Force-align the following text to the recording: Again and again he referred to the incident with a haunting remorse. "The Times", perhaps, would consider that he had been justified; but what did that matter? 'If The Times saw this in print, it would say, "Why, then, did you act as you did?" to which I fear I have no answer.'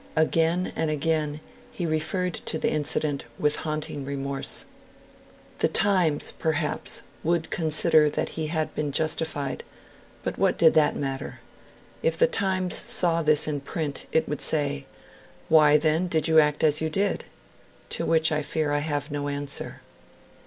Again 0.15 0.73
and 0.75 0.89
again 0.89 1.41
he 1.71 1.85
referred 1.85 2.33
to 2.33 2.57
the 2.57 2.71
incident 2.71 3.25
with 3.37 3.57
a 3.57 3.59
haunting 3.59 4.03
remorse. 4.03 4.65
"The 5.59 5.67
Times", 5.67 6.31
perhaps, 6.31 7.03
would 7.23 7.51
consider 7.51 8.09
that 8.09 8.29
he 8.29 8.47
had 8.47 8.73
been 8.73 8.91
justified; 8.91 9.63
but 10.23 10.39
what 10.39 10.57
did 10.57 10.73
that 10.73 10.95
matter? 10.95 11.39
'If 12.01 12.17
The 12.17 12.25
Times 12.25 12.73
saw 12.73 13.21
this 13.21 13.47
in 13.47 13.61
print, 13.61 14.07
it 14.11 14.27
would 14.27 14.41
say, 14.41 14.87
"Why, 15.49 15.77
then, 15.77 16.07
did 16.07 16.27
you 16.27 16.39
act 16.39 16.63
as 16.63 16.81
you 16.81 16.89
did?" 16.89 17.25
to 17.89 18.03
which 18.03 18.31
I 18.31 18.41
fear 18.41 18.71
I 18.71 18.79
have 18.79 19.11
no 19.11 19.27
answer.' 19.27 19.81